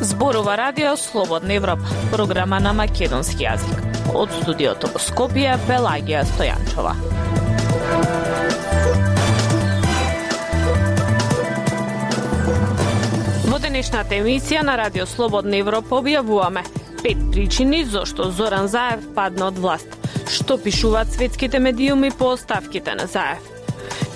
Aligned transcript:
Зборува 0.00 0.56
радио 0.56 0.96
Слободна 0.96 1.54
Европа, 1.54 1.82
програма 2.12 2.58
на 2.60 2.72
македонски 2.72 3.46
јазик. 3.46 3.80
Од 4.12 4.28
студиото 4.42 4.90
во 4.92 5.00
Скопје, 5.00 5.54
Пелагија 5.64 6.20
Стојанчова. 6.28 6.92
Во 13.48 13.58
денешната 13.64 14.18
емисија 14.20 14.62
на 14.68 14.76
Радио 14.76 15.08
Слободна 15.08 15.56
Европа 15.64 16.02
објавуваме 16.02 16.66
пет 17.02 17.20
причини 17.32 17.84
зошто 17.84 18.28
Зоран 18.30 18.68
Заев 18.68 19.08
падна 19.16 19.48
од 19.48 19.58
власт. 19.58 20.03
Што 20.28 20.58
пишуваат 20.58 21.12
светските 21.12 21.58
медиуми 21.58 22.10
по 22.10 22.32
оставките 22.32 22.94
на 22.94 23.06
Заев? 23.06 23.38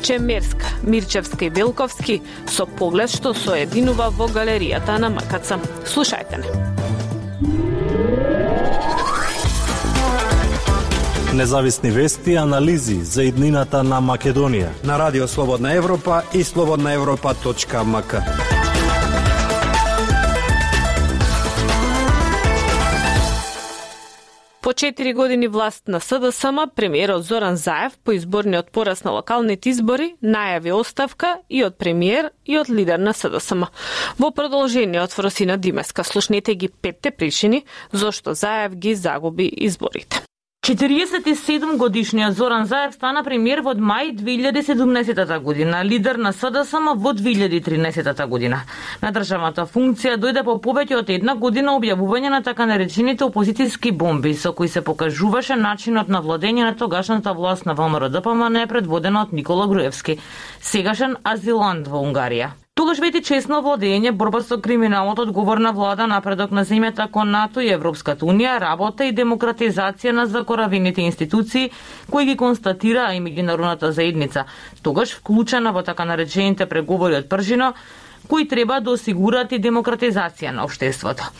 Чемерска, 0.03 0.66
Мирчевска 0.83 1.45
и 1.45 1.51
Велковски 1.51 2.23
со 2.47 2.66
поглед 2.66 3.11
што 3.11 3.35
соединува 3.35 4.11
во 4.11 4.29
галеријата 4.29 4.99
на 4.99 5.11
МКЦ. 5.11 5.59
Слушајте 5.85 6.43
не. 6.43 6.49
Независни 11.35 11.91
вести 11.91 12.35
анализи 12.35 13.05
за 13.05 13.29
иднината 13.29 13.83
на 13.83 14.01
Македонија 14.02 14.71
на 14.85 14.99
Радио 14.99 15.29
Слободна 15.29 15.73
Европа 15.73 16.23
и 16.35 16.45
слободнаевропа.мк. 16.45 18.58
По 24.69 24.73
4 24.73 25.15
години 25.15 25.49
власт 25.49 25.89
на 25.89 26.01
СДСМ, 26.01 26.59
премиерот 26.77 27.23
Зоран 27.23 27.57
Заев 27.57 27.93
по 28.05 28.13
изборниот 28.13 28.71
пораз 28.71 29.05
на 29.05 29.15
локалните 29.16 29.71
избори 29.71 30.10
најави 30.21 30.75
оставка 30.77 31.38
и 31.49 31.65
од 31.65 31.79
премиер 31.80 32.29
и 32.45 32.59
од 32.60 32.69
лидер 32.69 33.01
на 33.01 33.16
СДСМ. 33.16 33.65
Во 34.21 34.30
продолжение 34.30 35.01
од 35.01 35.16
Фросина 35.16 35.57
Димеска 35.57 36.05
слушнете 36.05 36.55
ги 36.55 36.69
петте 36.69 37.10
причини 37.10 37.65
зошто 37.93 38.35
Заев 38.35 38.77
ги 38.77 38.95
загуби 38.95 39.49
изборите. 39.57 40.27
47 40.69 41.77
годишниот 41.77 42.35
Зоран 42.35 42.66
Заев 42.66 42.93
стана 42.95 43.23
премиер 43.24 43.63
во 43.65 43.73
мај 43.73 44.11
2017 44.19 45.38
година, 45.41 45.80
лидер 45.83 46.19
на 46.21 46.33
СДСМ 46.33 46.93
во 47.01 47.15
2013 47.16 48.27
година. 48.29 48.60
На 49.01 49.09
државната 49.09 49.65
функција 49.65 50.19
дојде 50.21 50.45
по 50.45 50.59
повеќе 50.60 50.99
од 50.99 51.15
една 51.16 51.38
година 51.41 51.73
објавување 51.80 52.35
на 52.37 52.43
така 52.43 52.69
наречените 52.69 53.25
опозицијски 53.25 53.97
бомби, 53.97 54.35
со 54.35 54.52
кои 54.52 54.69
се 54.69 54.85
покажуваше 54.85 55.57
начинот 55.57 56.13
на 56.13 56.21
владење 56.21 56.69
на 56.69 56.77
тогашната 56.77 57.32
власт 57.32 57.65
на 57.65 57.73
ВМРО 57.73 58.13
ДПМН 58.13 58.69
предводена 58.69 59.23
од 59.23 59.32
Никола 59.32 59.73
Груевски, 59.73 60.21
сегашен 60.60 61.16
азилант 61.25 61.88
во 61.88 62.05
Унгарија. 62.05 62.53
Тогаш 62.79 63.01
вети 63.02 63.18
честно 63.26 63.57
владење, 63.59 64.12
борба 64.15 64.38
со 64.47 64.56
криминалот, 64.62 65.19
одговорна 65.19 65.72
влада, 65.75 66.04
напредок 66.06 66.53
на 66.54 66.62
земјата 66.62 67.09
кон 67.10 67.32
НАТО 67.34 67.59
и 67.59 67.72
Европската 67.75 68.22
Унија, 68.22 68.53
работа 68.62 69.09
и 69.09 69.10
демократизација 69.10 70.12
на 70.15 70.26
закоравените 70.31 71.03
институции 71.03 71.72
кои 72.10 72.28
ги 72.28 72.37
констатира 72.38 73.09
и 73.16 73.19
меѓународната 73.25 73.91
заедница, 73.91 74.44
тогаш 74.82 75.16
вклучена 75.16 75.72
во 75.75 75.82
така 75.82 76.06
наречените 76.06 76.70
преговори 76.70 77.19
од 77.19 77.26
пржино, 77.28 77.72
кои 78.28 78.47
треба 78.48 78.78
да 78.81 78.94
осигурат 78.94 79.53
и 79.53 79.59
демократизација 79.59 80.54
на 80.54 80.62
општеството. 80.62 81.32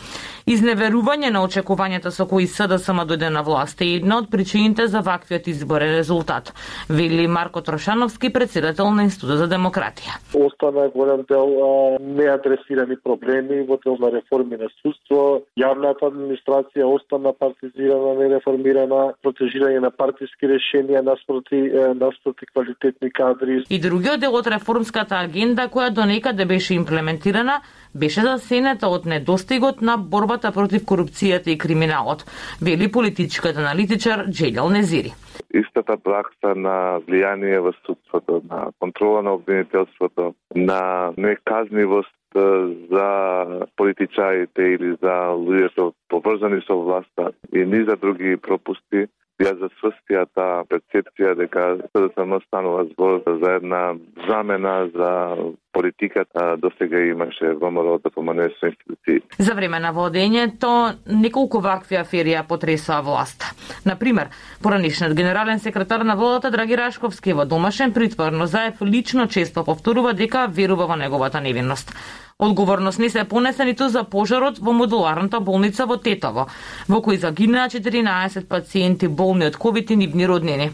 Изневерување 0.49 1.29
на 1.29 1.43
очекувањата 1.45 2.09
со 2.09 2.25
кои 2.25 2.47
СДСМ 2.49 3.03
дојде 3.11 3.29
на 3.29 3.43
власт 3.45 3.83
е 3.85 3.89
една 3.99 4.17
од 4.23 4.31
причините 4.33 4.87
за 4.89 5.03
ваквиот 5.05 5.49
изборен 5.53 5.91
резултат, 5.93 6.55
вели 6.89 7.27
Марко 7.29 7.61
Трошановски, 7.61 8.31
председател 8.33 8.89
на 8.97 9.05
Институтот 9.05 9.43
за 9.43 9.49
демократија. 9.51 10.17
Остана 10.33 10.87
голем 10.95 11.27
дел 11.29 11.53
неадресирани 12.01 12.97
проблеми 13.05 13.61
во 13.69 13.77
дел 13.85 13.99
на 14.01 14.09
реформи 14.15 14.57
на 14.57 14.71
судство, 14.81 15.43
јавната 15.61 16.09
администрација 16.09 16.89
остана 16.89 17.35
партизирана, 17.37 18.15
нереформирана, 18.23 19.03
протежирање 19.21 19.85
на 19.85 19.91
партиски 19.93 20.49
решенија 20.49 21.05
наспроти, 21.05 21.61
наспроти 22.01 22.49
квалитетни 22.55 23.13
кадри. 23.13 23.67
И 23.69 23.77
другиот 23.77 24.25
дел 24.25 24.41
од 24.41 24.49
реформската 24.49 25.21
агенда 25.21 25.69
која 25.69 25.93
до 25.93 26.09
некаде 26.09 26.49
беше 26.49 26.73
имплементирана 26.81 27.61
беше 27.95 28.25
засенета 28.25 28.89
од 28.89 29.05
недостигот 29.05 29.81
на 29.85 29.97
борбата 30.39 30.53
против 30.53 30.85
корупцијата 30.85 31.51
и 31.51 31.59
криминалот, 31.59 32.25
вели 32.63 32.89
политичкиот 32.91 33.57
аналитичар 33.57 34.27
Джелјал 34.29 34.71
Незири. 34.73 35.13
Истата 35.55 35.97
пракса 35.97 36.55
на 36.55 37.01
влијание 37.07 37.61
во 37.61 37.73
судството, 37.87 38.43
на 38.49 38.71
контрола 38.79 39.23
на 39.23 39.33
обвинителството, 39.33 40.35
на 40.55 41.13
неказнивост 41.17 42.15
за 42.35 43.11
политичарите 43.77 44.63
или 44.63 44.97
за 45.03 45.35
луѓето 45.35 45.93
поврзани 46.09 46.61
со 46.67 46.77
власта 46.77 47.33
и 47.53 47.65
низа 47.65 47.97
други 47.97 48.37
пропусти 48.37 49.09
ја 49.39 49.55
засврстија 49.55 50.27
таа 50.35 50.65
перцепција 50.69 51.35
дека 51.39 51.79
СДСМ 51.95 52.41
станува 52.47 52.85
збор 52.93 53.23
за 53.27 53.53
една 53.61 53.95
замена 54.29 54.91
за 54.95 55.13
политиката 55.79 56.57
до 56.59 56.71
сега 56.79 56.99
имаше 56.99 57.55
ВМРО 57.55 57.99
да 57.99 58.11
помане 58.11 58.49
со 58.61 58.67
институции. 58.67 59.23
За 59.39 59.55
време 59.55 59.79
на 59.79 59.93
водењето 59.95 60.99
неколку 61.07 61.61
вакви 61.63 62.01
афери 62.03 62.35
ја 62.35 62.43
потресаа 62.43 62.99
власта. 63.07 63.53
Например, 63.87 64.27
поранишниот 64.63 65.15
генерален 65.15 65.59
секретар 65.59 66.01
на 66.01 66.17
владата 66.17 66.51
Драги 66.51 66.77
Рашковски 66.77 67.33
во 67.33 67.47
домашен 67.47 67.93
притвор, 67.95 68.33
но 68.33 68.47
Заев 68.47 68.83
лично 68.83 69.29
често 69.29 69.65
повторува 69.65 70.13
дека 70.13 70.49
верува 70.51 70.87
во 70.87 70.97
неговата 70.97 71.41
невинност. 71.41 71.95
Одговорност 72.41 72.99
не 72.99 73.11
се 73.11 73.25
понесе 73.25 73.65
ниту 73.65 73.89
за 73.89 74.05
пожарот 74.05 74.59
во 74.63 74.73
модуларната 74.73 75.41
болница 75.41 75.87
во 75.91 75.97
Тетово, 75.99 76.45
во 76.87 77.01
кој 77.03 77.19
загинаа 77.19 77.67
14 77.67 78.47
пациенти 78.47 79.09
болни 79.11 79.49
од 79.51 79.57
ковид 79.59 79.91
и 79.91 79.97
нивни 79.99 80.29
роднини. 80.31 80.69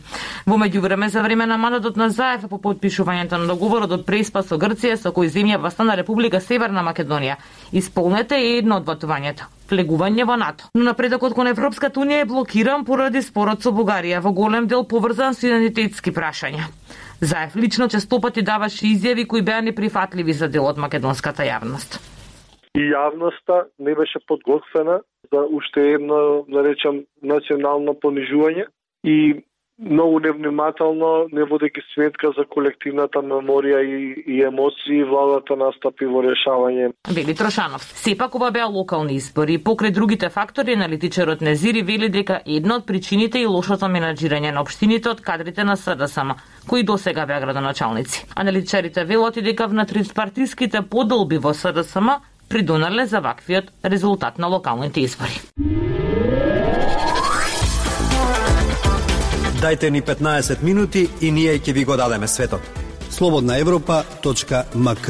Во 0.44 0.58
меѓувреме 0.60 1.08
за 1.08 1.22
време 1.24 1.46
на 1.46 1.56
мандатот 1.56 1.96
на 1.96 2.10
Заев 2.10 2.44
по 2.50 2.58
подпишувањето 2.60 3.40
на 3.40 3.48
договорот 3.48 3.96
од 3.96 4.04
Преспа 4.04 4.42
со 4.44 4.58
Грција 4.60 4.93
со 4.96 5.12
кој 5.12 5.32
земјава 5.34 5.70
стана 5.70 5.96
Република 5.96 6.40
Северна 6.40 6.82
Македонија, 6.86 7.36
исполнете 7.72 8.36
е 8.36 8.58
едно 8.58 8.80
од 8.82 8.88
батувањето 8.88 9.50
влегување 9.70 10.26
во 10.28 10.36
НАТО. 10.36 10.68
Но 10.74 10.84
напредокот 10.84 11.34
кон 11.34 11.48
Европската 11.50 12.00
Унија 12.00 12.24
е 12.24 12.28
блокиран 12.28 12.84
поради 12.84 13.22
спорот 13.22 13.64
со 13.64 13.72
Бугарија, 13.72 14.20
во 14.24 14.32
голем 14.32 14.68
дел 14.68 14.84
поврзан 14.88 15.34
со 15.34 15.46
идентитетски 15.48 16.12
прашања. 16.12 16.68
Заев 17.20 17.56
лично 17.56 17.88
честопати 17.88 18.42
даваше 18.42 18.86
изјави 18.86 19.26
кои 19.26 19.42
беа 19.42 19.62
неприфатливи 19.62 20.32
за 20.32 20.48
дел 20.48 20.66
од 20.68 20.78
македонската 20.78 21.46
јавност. 21.46 22.00
И 22.74 22.90
јавноста 22.90 23.64
не 23.78 23.94
беше 23.94 24.18
подготвена 24.26 25.00
за 25.32 25.40
уште 25.46 25.94
едно, 25.94 26.44
да 26.48 26.60
наречам, 26.60 27.04
национално 27.22 27.94
понижување 27.94 28.66
и 29.04 29.44
многу 29.78 30.20
невнимателно, 30.20 31.26
не 31.32 31.42
водејќи 31.42 31.82
сметка 31.94 32.30
за 32.36 32.44
колективната 32.50 33.18
меморија 33.18 33.80
и, 33.82 34.24
и 34.26 34.40
емоции, 34.46 35.02
владата 35.04 35.56
настапи 35.56 36.06
во 36.06 36.22
решавање. 36.22 36.92
Вели 37.10 37.34
Трошанов. 37.34 37.82
Сепак 37.82 38.34
ова 38.34 38.50
беа 38.54 38.68
локални 38.70 39.18
избори. 39.18 39.58
Покрај 39.58 39.90
другите 39.90 40.28
фактори, 40.30 40.76
аналитичарот 40.78 41.40
Незири 41.40 41.82
вели 41.82 42.08
дека 42.08 42.40
една 42.46 42.78
од 42.80 42.86
причините 42.86 43.42
и 43.42 43.46
лошото 43.50 43.90
менаџирање 43.90 44.54
на 44.54 44.62
општините 44.62 45.10
од 45.10 45.20
кадрите 45.20 45.64
на 45.64 45.76
СДСМ, 45.76 46.36
кои 46.68 46.82
до 46.82 46.96
сега 46.98 47.26
беа 47.26 47.40
градоначалници. 47.40 48.26
Аналитичарите 48.36 49.04
велат 49.04 49.36
и 49.36 49.42
дека 49.42 49.66
внатриспартиските 49.66 50.82
подолби 50.90 51.38
во 51.38 51.54
СДСМ 51.54 52.20
придонале 52.48 53.06
за 53.06 53.20
ваквиот 53.20 53.72
резултат 53.84 54.38
на 54.38 54.46
локалните 54.46 55.00
избори. 55.00 55.40
Дайте 59.64 59.90
ни 59.90 60.02
15 60.02 60.62
минути 60.62 61.08
и 61.20 61.30
ние 61.32 61.56
ќе 61.58 61.72
ви 61.72 61.84
го 61.88 61.96
дадеме 61.96 62.28
светот. 62.28 62.60
Слободна 63.10 63.56
Европа.мк 63.58 65.08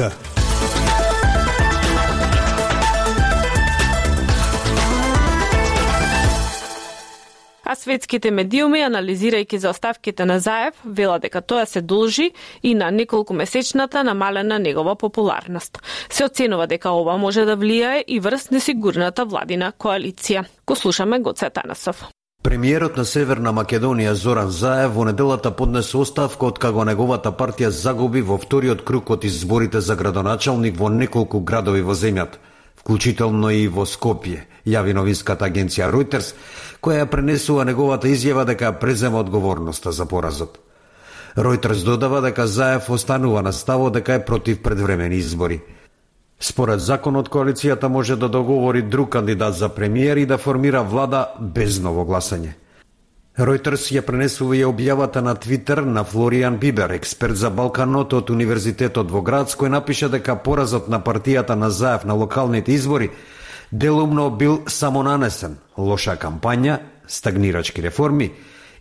А 7.63 7.75
светските 7.75 8.31
медиуми, 8.31 8.79
анализирајќи 8.79 9.57
за 9.57 9.75
оставките 9.75 10.25
на 10.25 10.39
Заев, 10.39 10.79
вела 10.85 11.19
дека 11.19 11.41
тоа 11.41 11.65
се 11.65 11.81
должи 11.81 12.31
и 12.63 12.75
на 12.75 12.91
неколку 12.91 13.33
месечната 13.33 14.03
намалена 14.03 14.59
негова 14.59 14.95
популарност. 14.95 15.79
Се 16.09 16.25
оценува 16.25 16.67
дека 16.67 16.89
ова 16.91 17.17
може 17.17 17.45
да 17.45 17.57
влијае 17.57 18.03
и 18.07 18.19
врз 18.19 18.51
несигурната 18.51 19.25
владина 19.25 19.73
коалиција. 19.79 20.45
Го 20.67 20.75
слушаме 20.75 21.19
Гоце 21.19 21.49
Танасов. 21.49 22.07
Премиерот 22.45 22.93
на 22.93 23.03
Северна 23.09 23.49
Македонија 23.57 24.11
Зоран 24.13 24.51
Заев 24.53 24.91
во 24.93 25.03
неделата 25.07 25.49
поднесе 25.49 25.97
оставка 25.97 26.45
од 26.45 26.59
каго 26.61 26.83
неговата 26.85 27.31
партија 27.33 27.71
загуби 27.73 28.21
во 28.21 28.35
вториот 28.37 28.83
круг 28.85 29.09
од 29.15 29.23
изборите 29.25 29.81
за 29.81 29.95
градоначалник 29.97 30.77
во 30.77 30.91
неколку 30.93 31.39
градови 31.41 31.81
во 31.81 31.95
земјата, 31.97 32.37
вклучително 32.77 33.49
и 33.49 33.65
во 33.65 33.87
Скопје, 33.89 34.43
јави 34.61 34.93
новинската 34.93 35.49
агенција 35.49 35.89
Reuters, 35.89 36.35
која 36.85 37.09
пренесува 37.09 37.65
неговата 37.65 38.13
изјава 38.13 38.45
дека 38.45 38.75
презема 38.77 39.25
одговорноста 39.25 39.91
за 39.91 40.05
поразот. 40.05 40.59
Reuters 41.35 41.81
додава 41.81 42.21
дека 42.21 42.45
Заев 42.45 42.91
останува 42.93 43.41
на 43.41 43.53
ставо 43.53 43.89
дека 43.89 44.13
е 44.13 44.25
против 44.25 44.61
предвремени 44.61 45.17
избори. 45.17 45.63
Според 46.39 46.79
законот, 46.79 47.29
коалицијата 47.29 47.87
може 47.87 48.15
да 48.15 48.29
договори 48.29 48.81
друг 48.81 49.09
кандидат 49.11 49.55
за 49.55 49.69
премиер 49.69 50.17
и 50.17 50.25
да 50.25 50.37
формира 50.37 50.83
влада 50.83 51.27
без 51.39 51.79
ново 51.79 52.05
гласање. 52.05 52.53
Ројтерс 53.35 53.89
ја 53.91 54.01
пренесува 54.01 54.55
и 54.55 54.63
објавата 54.63 55.19
на 55.21 55.35
Твитер 55.35 55.81
на 55.83 56.03
Флориан 56.03 56.57
Бибер, 56.57 56.91
експерт 56.95 57.35
за 57.35 57.49
Балканот 57.49 58.13
од 58.13 58.29
Универзитетот 58.29 59.11
во 59.11 59.21
Градс, 59.21 59.57
кој 59.59 59.73
напиша 59.75 60.07
дека 60.09 60.35
поразот 60.35 60.87
на 60.87 61.01
партијата 61.03 61.55
на 61.55 61.69
Заев 61.69 62.05
на 62.05 62.13
локалните 62.13 62.71
избори 62.71 63.11
делумно 63.71 64.29
бил 64.29 64.61
самонанесен, 64.67 65.57
лоша 65.77 66.15
кампања, 66.15 66.79
стагнирачки 67.07 67.83
реформи 67.83 68.31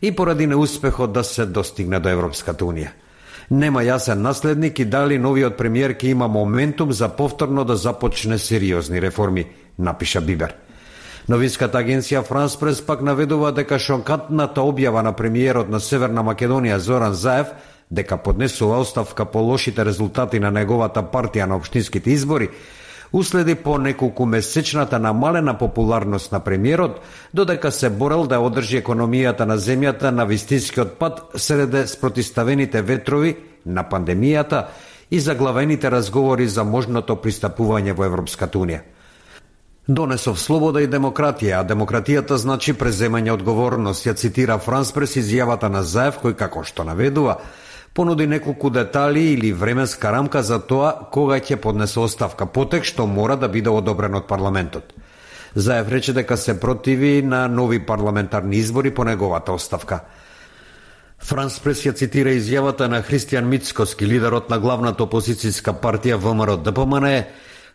и 0.02 0.12
поради 0.12 0.46
неуспехот 0.46 1.12
да 1.12 1.24
се 1.24 1.46
достигне 1.46 2.00
до 2.00 2.08
Европската 2.08 2.64
Унија. 2.64 2.94
Нема 3.50 3.82
јасен 3.84 4.22
наследник 4.24 4.78
и 4.78 4.84
дали 4.84 5.18
новиот 5.18 5.56
премиер 5.56 5.94
ќе 5.94 6.12
има 6.12 6.28
моментум 6.28 6.92
за 6.92 7.08
повторно 7.08 7.64
да 7.64 7.76
започне 7.76 8.38
сериозни 8.38 9.00
реформи, 9.00 9.46
напиша 9.78 10.20
Бибер. 10.20 10.54
Новинската 11.28 11.78
агенција 11.78 12.22
Франс 12.24 12.56
Прес 12.60 12.82
пак 12.84 13.00
наведува 13.00 13.52
дека 13.52 13.78
шокантната 13.78 14.60
објава 14.60 15.02
на 15.02 15.12
премиерот 15.12 15.70
на 15.72 15.80
Северна 15.80 16.24
Македонија 16.24 16.76
Зоран 16.76 17.14
Заев 17.14 17.52
дека 17.90 18.16
поднесува 18.16 18.78
оставка 18.78 19.24
по 19.24 19.38
лошите 19.38 19.84
резултати 19.84 20.40
на 20.40 20.50
неговата 20.50 21.02
партија 21.02 21.46
на 21.46 21.56
општинските 21.56 22.10
избори 22.10 22.48
уследи 23.14 23.54
по 23.54 23.78
неколку 23.78 24.26
месечната 24.26 24.98
намалена 24.98 25.58
популарност 25.58 26.32
на 26.32 26.40
премиерот, 26.40 27.00
додека 27.34 27.72
се 27.72 27.90
борел 27.90 28.26
да 28.26 28.40
одржи 28.40 28.82
економијата 28.82 29.46
на 29.46 29.54
земјата 29.58 30.10
на 30.10 30.26
вистинскиот 30.26 30.98
пат 30.98 31.20
среде 31.36 31.86
спротиставените 31.86 32.82
ветрови 32.82 33.36
на 33.66 33.84
пандемијата 33.84 34.64
и 35.10 35.20
заглавените 35.20 35.90
разговори 35.90 36.48
за 36.48 36.64
можното 36.64 37.14
пристапување 37.14 37.94
во 37.94 38.04
Европската 38.04 38.58
Унија. 38.58 38.82
Донесов 39.88 40.40
слобода 40.40 40.82
и 40.82 40.88
демократија, 40.88 41.60
а 41.60 41.64
демократијата 41.64 42.34
значи 42.34 42.72
преземање 42.74 43.30
одговорност, 43.30 44.06
ја 44.06 44.16
цитира 44.16 44.58
Франс 44.58 44.90
прес 44.92 45.14
изјавата 45.20 45.68
на 45.68 45.82
Заев, 45.82 46.18
кој 46.18 46.34
како 46.34 46.64
што 46.64 46.84
наведува, 46.88 47.38
понуди 47.94 48.26
неколку 48.26 48.70
детали 48.70 49.20
или 49.20 49.52
временска 49.52 50.12
рамка 50.12 50.42
за 50.42 50.58
тоа 50.58 50.92
кога 51.12 51.38
ќе 51.38 51.56
поднесе 51.56 52.00
оставка, 52.00 52.46
потек 52.46 52.84
што 52.84 53.06
мора 53.06 53.36
да 53.36 53.48
биде 53.48 53.70
одобрен 53.70 54.14
од 54.14 54.26
парламентот. 54.26 54.92
Заев 55.54 55.88
рече 55.88 56.12
дека 56.12 56.36
се 56.36 56.60
противи 56.60 57.22
на 57.22 57.48
нови 57.48 57.78
парламентарни 57.78 58.56
избори 58.56 58.90
по 58.90 59.04
неговата 59.04 59.52
оставка. 59.52 60.00
Франс 61.22 61.60
Прес 61.62 61.86
ја 61.86 61.94
цитира 61.94 62.34
изјавата 62.34 62.88
на 62.90 63.00
Христијан 63.02 63.46
Мицкоски, 63.48 64.06
лидерот 64.06 64.50
на 64.50 64.58
главната 64.58 65.06
опозицијска 65.06 65.72
партија 65.80 66.18
ВМРО 66.18 66.56
ДПМН, 66.66 67.06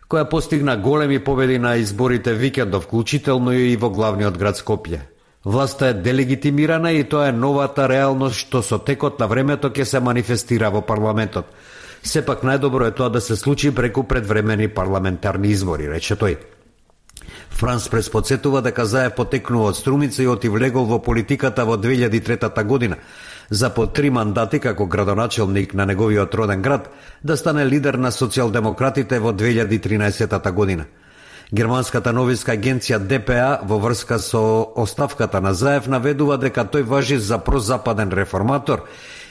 која 0.06 0.28
постигна 0.30 0.76
големи 0.76 1.18
победи 1.24 1.58
на 1.58 1.76
изборите 1.76 2.34
викендов, 2.34 2.84
вклучително 2.84 3.52
и 3.52 3.76
во 3.76 3.90
главниот 3.90 4.38
град 4.38 4.60
Скопје. 4.60 5.00
Власта 5.44 5.86
е 5.86 5.94
делегитимирана 5.94 6.92
и 6.92 7.04
тоа 7.04 7.28
е 7.28 7.32
новата 7.32 7.88
реалност 7.88 8.36
што 8.36 8.60
со 8.60 8.76
текот 8.76 9.20
на 9.20 9.26
времето 9.26 9.70
ќе 9.72 9.84
се 9.88 10.00
манифестира 10.00 10.68
во 10.68 10.82
парламентот. 10.84 11.48
Сепак 12.04 12.44
најдобро 12.44 12.88
е 12.88 12.92
тоа 12.92 13.08
да 13.08 13.20
се 13.20 13.36
случи 13.36 13.72
преку 13.74 14.04
предвремени 14.04 14.68
парламентарни 14.68 15.48
избори, 15.48 15.88
рече 15.88 16.16
тој. 16.16 16.36
Франс 17.50 17.88
Прес 17.88 18.10
подсетува 18.10 18.60
дека 18.60 18.84
Заев 18.84 19.16
потекнува 19.16 19.72
од 19.72 19.76
Струмица 19.76 20.22
и 20.22 20.28
оти 20.28 20.48
влегол 20.48 20.84
во 20.84 21.00
политиката 21.00 21.64
во 21.64 21.76
2003 21.76 22.64
година, 22.64 22.96
за 23.50 23.70
по 23.70 23.86
три 23.86 24.10
мандати 24.10 24.60
како 24.60 24.86
градоначелник 24.86 25.74
на 25.74 25.86
неговиот 25.86 26.34
роден 26.34 26.62
град, 26.62 26.92
да 27.24 27.36
стане 27.36 27.64
лидер 27.66 27.94
на 27.94 28.12
социјалдемократите 28.12 29.18
во 29.18 29.32
2013 29.32 30.52
година– 30.52 30.84
Германската 31.50 32.12
новинска 32.14 32.54
агенција 32.54 33.00
ДПА 33.02 33.66
во 33.66 33.80
врска 33.82 34.20
со 34.22 34.40
оставката 34.78 35.40
на 35.42 35.50
Заев 35.54 35.88
наведува 35.90 36.36
дека 36.38 36.62
тој 36.62 36.84
важи 36.86 37.18
за 37.18 37.38
прозападен 37.42 38.12
реформатор 38.14 38.84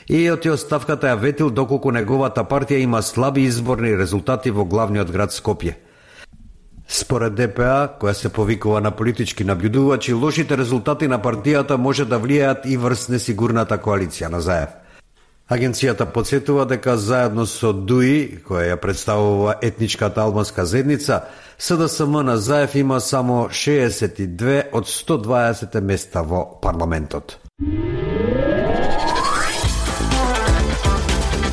и 0.06 0.26
од 0.28 0.44
оставката 0.52 1.08
ја 1.08 1.16
ветил 1.16 1.50
доколку 1.50 1.90
неговата 1.90 2.44
партија 2.44 2.82
има 2.84 3.00
слаби 3.02 3.46
изборни 3.48 3.96
резултати 3.96 4.50
во 4.50 4.64
главниот 4.64 5.10
град 5.10 5.32
Скопје. 5.32 5.78
Според 6.88 7.34
ДПА, 7.38 7.96
која 8.00 8.12
се 8.12 8.28
повикува 8.28 8.80
на 8.80 8.90
политички 8.90 9.44
набљудувачи, 9.44 10.12
лошите 10.12 10.56
резултати 10.56 11.08
на 11.08 11.22
партијата 11.22 11.76
може 11.76 12.04
да 12.04 12.20
влијаат 12.20 12.66
и 12.66 12.76
врз 12.76 13.08
несигурната 13.08 13.78
коалиција 13.78 14.28
на 14.28 14.40
Заев. 14.40 14.79
Агенцијата 15.50 16.06
подсетува 16.06 16.64
дека 16.64 16.94
заедно 16.96 17.42
со 17.46 17.72
ДУИ, 17.74 18.38
која 18.46 18.68
ја 18.68 18.76
представува 18.78 19.56
етничката 19.66 20.22
албанска 20.22 20.62
зедница, 20.64 21.24
СДСМ 21.58 22.20
на 22.22 22.36
Заев 22.38 22.74
има 22.74 23.00
само 23.00 23.48
62 23.50 24.62
од 24.72 24.86
120 24.86 25.80
места 25.80 26.22
во 26.22 26.44
парламентот. 26.62 27.38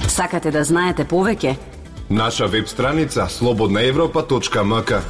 Сакате 0.08 0.52
да 0.52 0.64
знаете 0.64 1.06
повеќе? 1.06 1.56
Наша 2.10 2.48
веб 2.48 2.68
страница 2.68 3.26
слободнаевропа.мк 3.30 5.02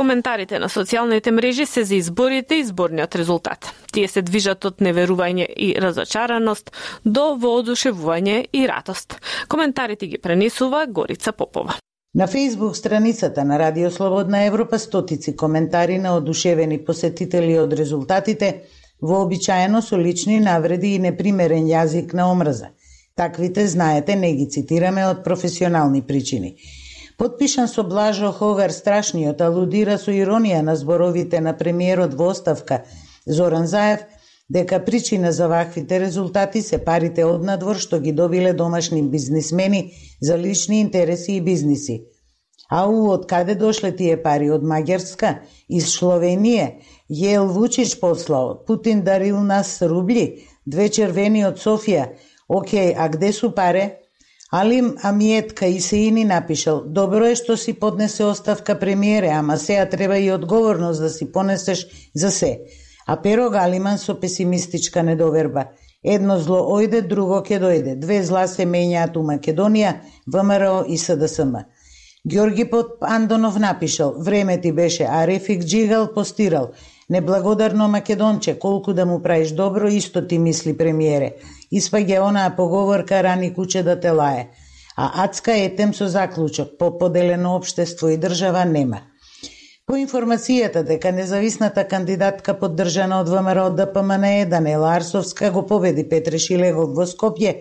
коментарите 0.00 0.58
на 0.58 0.68
социјалните 0.72 1.30
мрежи 1.36 1.66
се 1.66 1.84
за 1.84 1.94
изборите 1.94 2.56
и 2.56 2.64
изборниот 2.64 3.16
резултат. 3.20 3.68
Тие 3.92 4.08
се 4.08 4.22
движат 4.24 4.64
од 4.64 4.80
неверување 4.80 5.44
и 5.44 5.74
разочараност 5.84 6.72
до 7.04 7.34
воодушевување 7.42 8.38
и 8.52 8.64
радост. 8.68 9.18
Коментарите 9.48 10.08
ги 10.08 10.18
пренесува 10.18 10.86
Горица 10.88 11.32
Попова. 11.32 11.76
На 12.14 12.26
Facebook 12.26 12.74
страницата 12.74 13.44
на 13.44 13.58
Радио 13.58 13.90
Слободна 13.90 14.42
Европа 14.44 14.78
стотици 14.78 15.36
коментари 15.36 15.98
на 15.98 16.16
одушевени 16.16 16.84
посетители 16.84 17.58
од 17.58 17.72
резултатите, 17.72 18.54
вообичаено 19.02 19.82
со 19.82 19.98
лични 19.98 20.40
навреди 20.40 20.94
и 20.94 20.98
непримерен 20.98 21.68
јазик 21.68 22.14
на 22.14 22.32
омраза. 22.32 22.72
Таквите, 23.16 23.66
знаете, 23.66 24.16
не 24.16 24.32
ги 24.32 24.48
цитираме 24.48 25.06
од 25.06 25.24
професионални 25.24 26.02
причини. 26.02 26.56
Подпишан 27.20 27.68
со 27.68 27.82
Блажо 27.82 28.32
Ховер 28.32 28.72
Страшниот 28.72 29.42
алудира 29.44 29.98
со 30.00 30.12
иронија 30.16 30.62
на 30.64 30.74
зборовите 30.82 31.42
на 31.44 31.52
премиерот 31.52 32.14
во 32.16 32.30
оставка 32.32 32.78
Зоран 33.26 33.66
Заев 33.66 34.06
дека 34.48 34.78
причина 34.86 35.32
за 35.32 35.48
ваквите 35.48 36.00
резултати 36.00 36.62
се 36.62 36.78
парите 36.86 37.26
од 37.28 37.44
надвор 37.44 37.76
што 37.76 38.00
ги 38.00 38.16
добиле 38.22 38.54
домашни 38.62 39.02
бизнисмени 39.02 39.82
за 40.22 40.38
лични 40.38 40.80
интереси 40.80 41.36
и 41.36 41.44
бизниси. 41.44 41.98
Ау, 42.70 43.12
од 43.12 43.28
каде 43.28 43.54
дошле 43.54 43.92
тие 43.92 44.16
пари? 44.16 44.48
Од 44.48 44.64
Маѓарска? 44.64 45.36
Из 45.68 45.92
Словенија? 45.92 46.70
Јел 47.10 47.52
Вучич 47.52 47.98
послал? 48.00 48.64
Путин 48.64 49.04
дарил 49.04 49.44
нас 49.44 49.82
рубли? 49.82 50.46
Две 50.64 50.88
червени 50.88 51.44
од 51.44 51.60
Софија? 51.60 52.14
Океј, 52.48 52.94
а 52.96 53.12
где 53.12 53.32
су 53.32 53.52
паре? 53.52 53.99
Алим 54.52 54.96
Амиет 55.02 55.52
Каисеини 55.52 56.24
напишал 56.24 56.82
«Добро 56.86 57.26
е 57.30 57.36
што 57.38 57.54
си 57.56 57.72
поднесе 57.72 58.24
оставка 58.24 58.74
премиере, 58.78 59.28
ама 59.30 59.56
сеа 59.58 59.84
треба 59.88 60.18
и 60.18 60.32
одговорност 60.32 61.00
да 61.00 61.10
си 61.10 61.32
понесеш 61.32 61.86
за 62.14 62.30
се». 62.30 62.60
А 63.06 63.16
Перо 63.22 63.50
Галиман 63.50 63.98
со 63.98 64.20
песимистичка 64.20 65.02
недоверба. 65.02 65.64
Едно 66.02 66.38
зло 66.38 66.58
ојде, 66.74 67.00
друго 67.06 67.38
ќе 67.46 67.60
дојде. 67.62 67.94
Две 67.94 68.22
зла 68.26 68.48
се 68.48 68.66
менјаат 68.66 69.16
у 69.16 69.22
Македонија, 69.22 69.94
ВМРО 70.26 70.84
и 70.88 70.98
СДСМ. 70.98 71.54
Георги 72.26 72.66
Андонов 73.00 73.58
напишал 73.58 74.14
«Време 74.18 74.60
ти 74.60 74.72
беше, 74.72 75.06
а 75.10 75.26
Рефик 75.26 75.64
Джигал 75.64 76.12
постирал. 76.14 76.70
Неблагодарно 77.10 77.88
Македонче, 77.88 78.58
колку 78.58 78.92
да 78.92 79.06
му 79.06 79.22
праиш 79.22 79.50
добро, 79.50 79.88
исто 79.88 80.26
ти 80.26 80.38
мисли 80.38 80.76
премиере. 80.78 81.32
Испаѓа 81.74 82.20
онаа 82.22 82.54
поговорка 82.56 83.22
рани 83.22 83.54
куче 83.54 83.82
да 83.82 83.96
те 84.00 84.10
лае. 84.10 84.50
А 84.96 85.24
Ацка 85.24 85.56
етем 85.58 85.94
со 85.94 86.06
заклучок, 86.08 86.78
по 86.78 86.98
поделено 86.98 87.56
обштество 87.56 88.08
и 88.08 88.16
држава 88.16 88.64
нема. 88.64 89.00
По 89.86 89.96
информацијата 89.98 90.84
дека 90.86 91.10
независната 91.12 91.82
кандидатка 91.88 92.54
поддржана 92.54 93.18
од 93.24 93.28
ВМРО 93.28 93.70
ДПМН 93.74 94.46
Данела 94.46 94.94
Арсовска 94.94 95.50
го 95.50 95.66
победи 95.66 96.06
Петре 96.08 96.38
Шилегов 96.38 96.94
во 96.94 97.08
Скопје, 97.10 97.56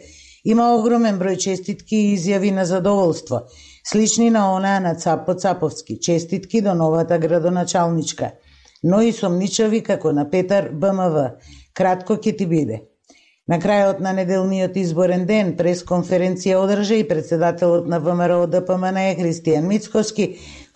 има 0.46 0.76
огромен 0.76 1.18
број 1.18 1.38
честитки 1.38 1.96
и 1.96 2.14
изјави 2.18 2.52
на 2.52 2.66
задоволство, 2.66 3.48
слични 3.84 4.30
на 4.30 4.54
онаа 4.54 4.80
на 4.80 4.94
Цапо 4.96 5.34
Цаповски, 5.34 5.98
честитки 6.00 6.62
до 6.62 6.76
новата 6.76 7.18
градоначалничка– 7.18 8.32
но 8.84 9.02
и 9.02 9.12
сомничави 9.12 9.82
како 9.84 10.12
на 10.12 10.30
Петар 10.30 10.70
БМВ. 10.72 11.26
Кратко 11.74 12.16
ќе 12.16 12.38
ти 12.38 12.46
биде. 12.46 12.84
На 13.50 13.58
крајот 13.58 13.98
на 14.06 14.12
неделниот 14.14 14.76
изборен 14.78 15.24
ден 15.26 15.56
пресконференција 15.58 16.60
одржа 16.62 17.00
и 17.02 17.08
председателот 17.08 17.88
на 17.90 17.98
ВМРО 18.00 18.46
ДПМН 18.46 19.00
Христијан 19.18 19.66
Мицкоски, 19.66 20.28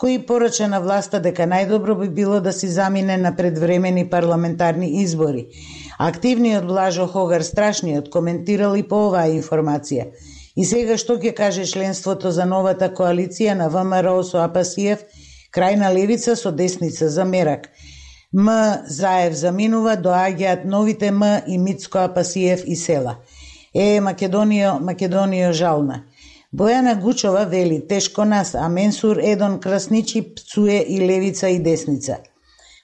кој 0.02 0.24
порача 0.26 0.68
на 0.72 0.80
власта 0.82 1.20
дека 1.22 1.46
најдобро 1.46 1.94
би 2.00 2.10
било 2.10 2.40
да 2.42 2.52
си 2.52 2.68
замине 2.68 3.18
на 3.18 3.36
предвремени 3.36 4.10
парламентарни 4.10 4.90
избори. 5.04 5.46
Активниот 6.00 6.66
Блажо 6.66 7.06
Хогар 7.08 7.42
Страшниот 7.42 8.10
коментирал 8.10 8.76
и 8.76 8.84
по 8.84 9.06
оваа 9.12 9.30
информација. 9.30 10.10
И 10.56 10.66
сега 10.66 10.98
што 10.98 11.22
ќе 11.22 11.38
каже 11.38 11.70
членството 11.70 12.32
за 12.32 12.50
новата 12.50 12.90
коалиција 12.90 13.54
на 13.54 13.70
ВМРО 13.70 14.24
со 14.24 14.42
Апасиев, 14.50 15.06
крајна 15.54 15.94
левица 15.94 16.36
со 16.36 16.52
десница 16.52 17.10
за 17.10 17.26
Мерак– 17.26 17.70
М. 18.34 18.50
Заев 18.88 19.34
заминува, 19.34 19.98
доаѓаат 19.98 20.66
новите 20.66 21.12
М 21.12 21.24
и 21.48 21.58
Мицко 21.58 21.98
Апасиев 21.98 22.64
и 22.66 22.76
села. 22.76 23.18
Е, 23.74 24.02
Македонио, 24.02 24.80
Македонио 24.80 25.54
жална. 25.54 26.04
Бојана 26.54 27.00
Гучова 27.02 27.46
вели, 27.46 27.88
тешко 27.88 28.26
нас, 28.26 28.56
а 28.56 28.70
Менсур 28.70 29.18
Едон 29.18 29.60
Красничи 29.60 30.22
пцуе 30.22 30.86
и 30.88 31.00
левица 31.00 31.48
и 31.50 31.60
десница. 31.60 32.18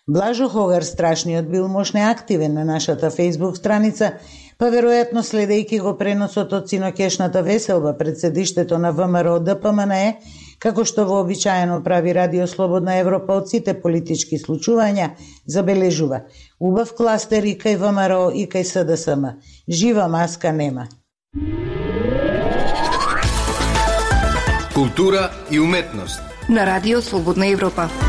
Блажо 0.07 0.49
Хогар 0.49 0.81
Страшниот 0.81 1.45
бил 1.45 1.67
мошне 1.67 2.09
активен 2.09 2.53
на 2.53 2.65
нашата 2.65 3.09
фейсбук 3.09 3.57
страница, 3.57 4.13
па 4.57 4.71
веројатно 4.73 5.21
следејќи 5.21 5.81
го 5.81 5.93
преносот 5.97 6.53
од 6.53 6.69
синокешната 6.69 7.43
веселба 7.45 7.93
пред 7.97 8.19
седиштето 8.19 8.77
на 8.77 8.91
ВМРО 8.91 9.39
ДПМНЕ, 9.39 10.17
Како 10.59 10.83
што 10.83 11.05
вообичаено 11.07 11.79
прави 11.83 12.13
Радио 12.13 12.47
Слободна 12.47 12.97
Европа 12.99 13.37
од 13.39 13.47
сите 13.49 13.73
политички 13.81 14.39
случувања, 14.39 15.13
забележува 15.47 16.25
убав 16.59 16.91
кластер 16.97 17.47
и 17.47 17.55
кај 17.55 17.77
ВМРО 17.79 18.31
и 18.35 18.43
кај 18.51 18.67
СДСМ. 18.67 19.25
Жива 19.69 20.07
маска 20.07 20.51
нема. 20.51 20.89
Култура 24.73 25.29
и 25.51 25.59
уметност 25.59 26.21
на 26.49 26.65
Радио 26.65 27.01
Слободна 27.01 27.47
Европа. 27.47 28.08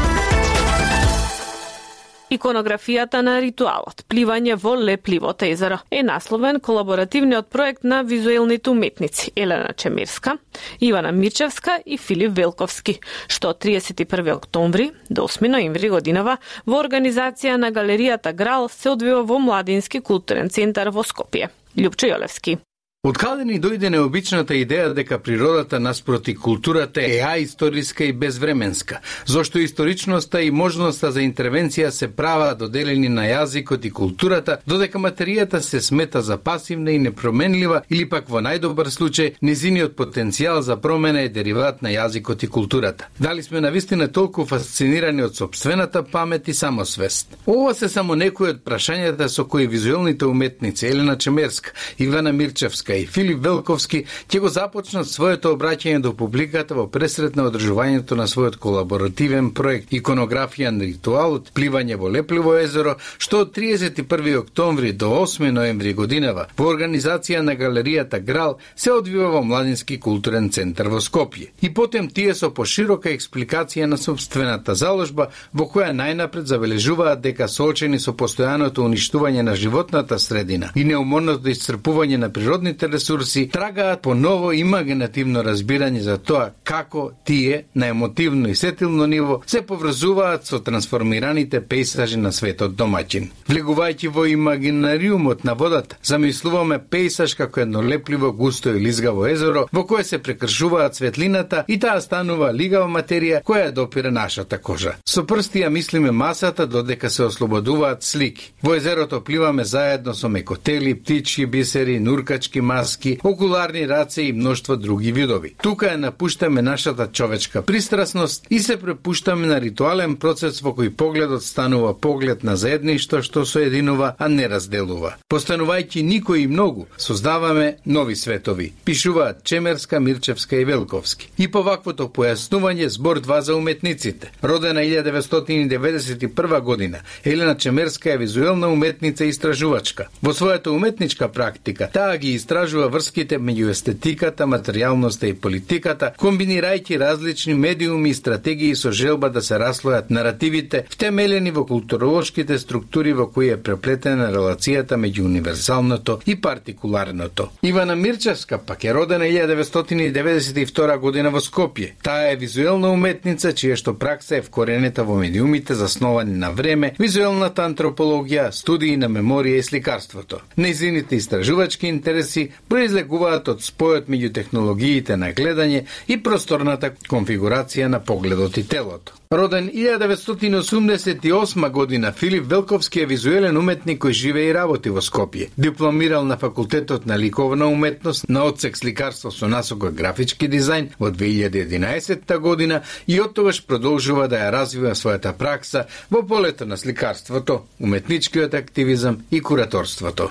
Иконографијата 2.31 3.25
на 3.27 3.41
ритуалот 3.43 4.05
Пливање 4.09 4.55
во 4.63 4.77
лепливото 4.79 5.49
езеро 5.51 5.81
е 5.91 6.05
насловен 6.07 6.61
колаборативниот 6.63 7.49
проект 7.51 7.83
на 7.85 8.03
визуелните 8.07 8.71
уметници 8.71 9.33
Елена 9.37 9.73
Чемирска, 9.73 10.37
Ивана 10.81 11.13
Мирчевска 11.13 11.81
и 11.87 11.99
Филип 11.99 12.37
Велковски, 12.39 13.01
што 13.27 13.51
31 13.53 14.33
октомври 14.37 14.93
до 15.11 15.27
8 15.27 15.49
ноември 15.51 15.91
годинава 15.91 16.39
во 16.67 16.79
организација 16.79 17.59
на 17.59 17.73
галеријата 17.75 18.33
Грал 18.33 18.69
се 18.69 18.95
одвива 18.95 19.23
во 19.27 19.43
Младински 19.43 20.01
културен 20.01 20.51
центар 20.51 20.95
во 20.95 21.03
Скопје. 21.03 21.51
Лјупчо 21.77 22.15
Јолевски. 22.15 22.61
Од 23.01 23.17
каде 23.17 23.47
ни 23.49 23.55
дојде 23.57 23.89
необичната 23.89 24.53
идеја 24.53 24.91
дека 24.93 25.17
природата 25.25 25.79
наспроти 25.81 26.35
културата 26.37 27.01
е 27.01 27.23
аисториска 27.25 28.05
и 28.05 28.13
безвременска, 28.13 28.99
зошто 29.27 29.59
историчноста 29.59 30.43
и 30.45 30.51
можноста 30.51 31.09
за 31.11 31.23
интервенција 31.25 31.89
се 31.97 32.09
права 32.13 32.51
доделени 32.55 33.09
на 33.09 33.25
јазикот 33.25 33.87
и 33.89 33.91
културата, 33.91 34.59
додека 34.67 35.01
материјата 35.01 35.61
се 35.65 35.81
смета 35.81 36.21
за 36.21 36.37
пасивна 36.37 36.93
и 36.93 36.99
непроменлива 36.99 37.81
или 37.89 38.05
пак 38.05 38.29
во 38.29 38.43
најдобар 38.45 38.93
случај 38.93 39.33
незиниот 39.41 39.97
потенцијал 39.97 40.61
за 40.61 40.77
промена 40.77 41.25
е 41.25 41.33
дериват 41.33 41.81
на 41.81 41.89
јазикот 41.89 42.45
и 42.45 42.53
културата. 42.53 43.09
Дали 43.19 43.43
сме 43.43 43.65
навистина 43.65 44.11
толку 44.13 44.45
фасцинирани 44.45 45.23
од 45.23 45.37
собствената 45.37 46.03
памет 46.03 46.49
и 46.49 46.55
самосвест? 46.55 47.33
Ова 47.47 47.73
се 47.75 47.89
само 47.89 48.15
некои 48.15 48.53
од 48.53 48.61
прашањата 48.61 49.33
со 49.33 49.49
кои 49.49 49.67
визуелните 49.67 50.27
уметници 50.27 50.87
Елена 50.87 51.17
Чемерска, 51.17 51.73
Ивана 51.99 52.33
Мирчевска 52.33 52.90
Ковачка 52.91 52.97
и 52.97 53.07
Филип 53.07 53.45
Велковски 53.45 54.05
ќе 54.29 54.39
го 54.41 54.49
започнат 54.49 55.07
своето 55.07 55.55
обраќање 55.55 56.01
до 56.03 56.13
публиката 56.15 56.75
во 56.75 56.87
пресрет 56.91 57.37
на 57.37 57.47
одржувањето 57.49 58.17
на 58.17 58.27
својот 58.27 58.57
колаборативен 58.59 59.53
проект 59.55 59.93
Иконографија 59.93 60.71
на 60.71 60.85
ритуалот 60.85 61.53
Пливање 61.55 61.97
во 61.97 62.09
Лепливо 62.09 62.57
езеро, 62.59 62.97
што 63.19 63.45
од 63.45 63.55
31 63.55 64.39
октомври 64.39 64.93
до 64.93 65.11
8 65.23 65.51
ноември 65.51 65.95
годинава 65.95 66.47
во 66.57 66.71
организација 66.73 67.43
на 67.43 67.55
галеријата 67.55 68.21
Грал 68.21 68.59
се 68.77 68.93
одвива 68.93 69.31
во 69.31 69.43
Младински 69.43 70.01
културен 70.01 70.51
центар 70.51 70.89
во 70.89 71.01
Скопје. 71.01 71.51
И 71.61 71.71
потем 71.71 72.09
тие 72.09 72.35
со 72.35 72.51
поширока 72.51 73.11
експликација 73.11 73.87
на 73.87 73.97
собствената 73.97 74.75
заложба 74.75 75.31
во 75.53 75.67
која 75.67 75.93
најнапред 75.95 76.47
забележуваат 76.47 77.21
дека 77.21 77.49
соочени 77.49 77.99
со 77.99 78.13
постојаното 78.13 78.83
уништување 78.83 79.43
на 79.43 79.55
животната 79.55 80.19
средина 80.19 80.73
и 80.75 80.85
неуморното 80.85 81.49
исцрпување 81.49 82.17
на 82.17 82.31
природните 82.33 82.80
природните 82.81 82.89
ресурси 82.89 83.49
трагаат 83.49 84.03
по 84.03 84.15
ново 84.15 84.53
имагинативно 84.53 85.43
разбирање 85.43 86.01
за 86.01 86.17
тоа 86.19 86.51
како 86.65 87.13
тие 87.25 87.65
на 87.75 87.87
емотивно 87.87 88.49
и 88.49 88.55
сетилно 88.55 89.07
ниво 89.07 89.41
се 89.47 89.63
поврзуваат 89.63 90.47
со 90.47 90.61
трансформираните 90.61 91.61
пейсажи 91.61 92.17
на 92.17 92.33
светот 92.33 92.73
домаќин. 92.77 93.29
Влегувајќи 93.49 94.09
во 94.09 94.27
имагинариумот 94.27 95.45
на 95.45 95.55
водата, 95.55 95.97
замислуваме 96.03 96.79
пейсаж 96.79 97.35
како 97.35 97.61
едно 97.61 97.83
лепливо, 97.83 98.33
густо 98.33 98.71
и 98.71 98.81
лизгаво 98.81 99.27
езеро 99.27 99.67
во 99.73 99.85
кое 99.85 100.05
се 100.05 100.19
прекршуваат 100.19 100.97
светлината 100.97 101.65
и 101.69 101.79
таа 101.79 102.01
станува 102.01 102.53
лигава 102.53 102.89
материја 102.89 103.43
која 103.43 103.71
допира 103.73 104.11
нашата 104.11 104.59
кожа. 104.59 104.97
Со 105.05 105.25
прсти 105.27 105.65
ја 105.65 105.69
мислиме 105.69 106.11
масата 106.11 106.67
додека 106.67 107.11
се 107.11 107.25
ослободуваат 107.25 108.03
слики. 108.03 108.53
Во 108.63 108.75
езерото 108.75 109.21
пливаме 109.25 109.65
заедно 109.65 110.15
со 110.15 110.29
мекотели, 110.29 110.95
птички 110.95 111.47
бисери, 111.47 112.01
нуркачки 112.01 112.61
маски, 112.71 113.19
окуларни 113.25 113.89
раце 113.89 114.23
и 114.23 114.33
мноштво 114.33 114.77
други 114.77 115.13
видови. 115.13 115.55
Тука 115.63 115.91
ја 115.91 115.97
напуштаме 115.97 116.63
нашата 116.63 117.07
човечка 117.07 117.63
пристрасност 117.63 118.47
и 118.51 118.59
се 118.61 118.77
препуштаме 118.77 119.47
на 119.47 119.59
ритуален 119.61 120.15
процес 120.17 120.61
во 120.63 120.71
кој 120.79 120.93
погледот 120.95 121.43
станува 121.43 121.95
поглед 121.99 122.45
на 122.47 122.55
заедништо 122.57 123.23
што 123.27 123.43
соединува, 123.45 124.15
а 124.19 124.29
не 124.29 124.47
разделува. 124.49 125.17
Постанувајќи 125.31 126.05
никој 126.07 126.45
и 126.45 126.47
многу, 126.47 126.87
создаваме 126.99 127.77
нови 127.87 128.17
светови, 128.17 128.73
пишуваат 128.85 129.43
Чемерска, 129.45 130.01
Мирчевска 130.01 130.61
и 130.61 130.65
Велковски. 130.65 131.31
И 131.39 131.49
по 131.51 131.65
ваквото 131.67 132.07
појаснување 132.07 132.87
збор 132.87 133.21
2 133.21 133.41
за 133.41 133.57
уметниците. 133.57 134.31
Родена 134.45 134.81
1991 134.81 136.61
година, 136.61 137.03
Елена 137.25 137.57
Чемерска 137.57 138.13
е 138.13 138.19
визуелна 138.19 138.69
уметница 138.69 139.25
и 139.25 139.35
истражувачка. 139.35 140.09
Во 140.23 140.33
својата 140.33 140.71
уметничка 140.71 141.29
практика, 141.29 141.91
таа 141.93 142.17
ги 142.17 142.35
истражува 142.39 142.60
истражува 142.61 142.91
врските 142.93 143.39
меѓу 143.41 143.71
естетиката, 143.73 144.45
материјалноста 144.45 145.31
и 145.31 145.33
политиката, 145.33 146.11
комбинирајќи 146.21 146.99
различни 147.01 147.55
медиуми 147.57 148.11
и 148.11 148.15
стратегии 148.15 148.75
со 148.77 148.93
желба 148.93 149.31
да 149.33 149.41
се 149.41 149.57
раслојат 149.57 150.11
наративите, 150.13 150.83
втемелени 150.93 151.55
во 151.57 151.65
културолошките 151.65 152.59
структури 152.61 153.15
во 153.17 153.31
кои 153.33 153.49
е 153.55 153.57
преплетена 153.57 154.27
релацијата 154.35 154.99
меѓу 155.01 155.25
универзалното 155.25 156.19
и 156.27 156.37
партикуларното. 156.37 157.49
Ивана 157.63 157.97
Мирчевска 157.97 158.59
пак 158.59 158.85
е 158.85 158.95
родена 158.95 159.25
1992 159.25 160.99
година 160.99 161.31
во 161.31 161.41
Скопје. 161.41 161.95
Таа 162.03 162.29
е 162.35 162.37
визуелна 162.37 162.93
уметница 162.93 163.55
чија 163.57 163.81
што 163.81 163.97
пракса 163.97 164.37
е 164.37 164.43
вкоренета 164.43 165.05
во 165.05 165.17
медиумите 165.17 165.75
засновани 165.75 166.37
на 166.37 166.53
време, 166.53 166.93
визуелната 166.99 167.65
антропологија, 167.65 168.51
студии 168.53 169.01
на 169.01 169.09
меморија 169.09 169.57
и 169.57 169.63
сликарството. 169.63 170.45
Незините 170.57 171.17
истражувачки 171.17 171.87
интереси 171.87 172.50
произлегуваат 172.69 173.49
од 173.49 173.65
спојот 173.65 174.09
меѓу 174.09 174.33
технологиите 174.33 175.17
на 175.17 175.33
гледање 175.33 175.87
и 176.07 176.23
просторната 176.23 176.93
конфигурација 177.09 177.89
на 177.89 178.01
погледот 178.01 178.59
и 178.59 178.69
телото. 178.69 179.21
Роден 179.33 179.71
1988 179.71 181.71
година, 181.71 182.13
Филип 182.13 182.51
Велковски 182.51 183.01
е 183.01 183.07
визуелен 183.07 183.57
уметник 183.57 184.03
кој 184.03 184.11
живее 184.11 184.51
и 184.51 184.55
работи 184.55 184.91
во 184.91 184.99
Скопје. 184.99 185.55
Дипломирал 185.57 186.25
на 186.27 186.37
факултетот 186.37 187.07
на 187.07 187.19
ликовна 187.19 187.69
уметност 187.71 188.29
на 188.29 188.43
одсек 188.45 188.77
сликарство 188.77 189.31
со 189.31 189.47
насока 189.47 189.93
графички 189.95 190.51
дизајн 190.51 190.89
во 190.99 191.13
2011 191.15 192.39
година 192.39 192.83
и 193.07 193.21
од 193.21 193.35
тогаш 193.39 193.63
продолжува 193.67 194.27
да 194.27 194.43
ја 194.43 194.51
развива 194.51 194.99
својата 194.99 195.33
пракса 195.33 195.87
во 196.11 196.27
полето 196.27 196.67
на 196.67 196.77
сликарството, 196.77 197.63
уметничкиот 197.79 198.55
активизам 198.55 199.23
и 199.31 199.41
кураторството. 199.41 200.31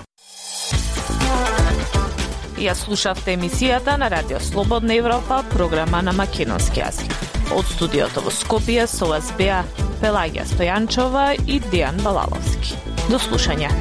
Ја 2.60 2.74
слушавте 2.76 3.32
емисијата 3.38 3.94
на 3.96 4.10
Радио 4.12 4.36
Слободна 4.40 4.92
Европа, 4.94 5.38
програма 5.48 6.02
на 6.04 6.12
македонски 6.12 6.82
јазик. 6.82 7.14
Од 7.56 7.64
студиото 7.64 8.20
во 8.20 8.32
Скопје 8.36 8.84
со 8.84 9.08
вас 9.08 9.30
беа 9.38 9.62
Пелагија 10.02 10.44
Стојанчова 10.44 11.24
и 11.46 11.56
Дијан 11.72 12.04
Балаловски. 12.04 12.76
До 13.08 13.16
слушање. 13.16 13.72